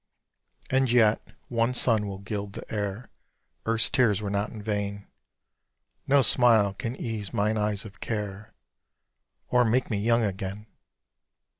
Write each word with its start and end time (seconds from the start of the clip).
And 0.71 0.91
yet, 0.91 1.21
one 1.47 1.75
sun 1.75 2.07
will 2.07 2.17
gild 2.17 2.53
the 2.53 2.63
air, 2.73 3.11
Earth's 3.67 3.87
tears 3.91 4.19
were 4.19 4.31
not 4.31 4.49
in 4.49 4.59
vain: 4.59 5.05
No 6.07 6.23
smile 6.23 6.73
can 6.73 6.95
ease 6.95 7.31
mine 7.31 7.55
eyes 7.55 7.85
of 7.85 7.99
care 7.99 8.55
Or 9.49 9.63
make 9.63 9.91
me 9.91 9.99
young 9.99 10.23
again! 10.23 10.65